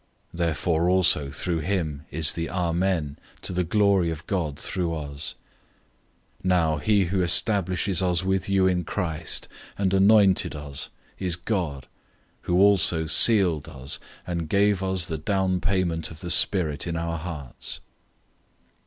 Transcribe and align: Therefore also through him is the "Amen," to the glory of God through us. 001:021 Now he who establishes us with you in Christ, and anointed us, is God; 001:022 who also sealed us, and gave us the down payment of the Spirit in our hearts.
Therefore 0.33 0.89
also 0.89 1.29
through 1.29 1.59
him 1.59 2.07
is 2.09 2.33
the 2.33 2.49
"Amen," 2.49 3.19
to 3.43 3.53
the 3.53 3.63
glory 3.63 4.09
of 4.09 4.25
God 4.25 4.57
through 4.59 4.95
us. 4.95 5.35
001:021 6.43 6.49
Now 6.49 6.77
he 6.77 7.03
who 7.05 7.21
establishes 7.21 8.01
us 8.01 8.23
with 8.23 8.49
you 8.49 8.65
in 8.65 8.83
Christ, 8.83 9.47
and 9.77 9.93
anointed 9.93 10.55
us, 10.55 10.89
is 11.19 11.35
God; 11.35 11.83
001:022 12.45 12.47
who 12.47 12.59
also 12.59 13.05
sealed 13.05 13.69
us, 13.69 13.99
and 14.25 14.49
gave 14.49 14.81
us 14.81 15.05
the 15.05 15.19
down 15.19 15.59
payment 15.61 16.09
of 16.09 16.21
the 16.21 16.31
Spirit 16.31 16.87
in 16.87 16.95
our 16.95 17.19
hearts. 17.19 17.79